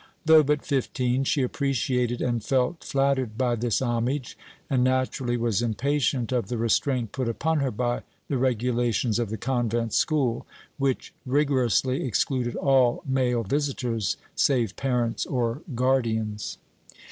Though 0.25 0.41
but 0.41 0.65
fifteen, 0.65 1.25
she 1.25 1.43
appreciated 1.43 2.23
and 2.23 2.43
felt 2.43 2.83
flattered 2.83 3.37
by 3.37 3.53
this 3.55 3.83
homage, 3.83 4.35
and 4.67 4.83
naturally 4.83 5.37
was 5.37 5.61
impatient 5.61 6.31
of 6.31 6.47
the 6.47 6.57
restraint 6.57 7.11
put 7.11 7.29
upon 7.29 7.59
her 7.59 7.69
by 7.69 8.01
the 8.27 8.39
regulations 8.39 9.19
of 9.19 9.29
the 9.29 9.37
convent 9.37 9.93
school, 9.93 10.47
which 10.79 11.13
rigorously 11.23 12.03
excluded 12.03 12.55
all 12.55 13.03
male 13.05 13.43
visitors 13.43 14.17
save 14.35 14.75
parents 14.75 15.27
or 15.27 15.61
guardians. 15.75 16.57